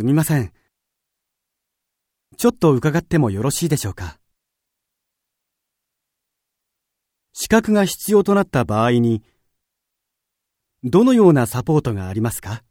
[0.00, 0.50] すみません。
[2.38, 4.18] ちょっと伺ってもよろしいでしょうか？
[7.34, 9.22] 資格が必要となった場合に、
[10.84, 12.62] どのようなサポートがありますか？